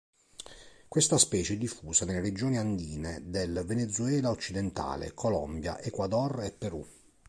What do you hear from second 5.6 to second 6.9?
Ecuador e Perù.